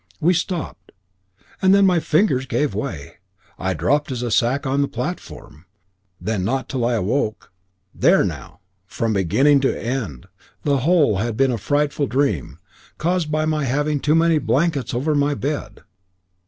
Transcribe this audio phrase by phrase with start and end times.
[0.19, 0.93] We stopped;
[1.61, 3.17] and then my fingers gave way.
[3.59, 5.65] I dropped as a sack on the platform,
[6.17, 7.51] and then, then not till then I awoke.
[7.93, 8.61] There now!
[8.87, 10.25] from beginning to end
[10.63, 12.57] the whole had been a frightful dream
[12.97, 15.83] caused by my having too many blankets over my bed.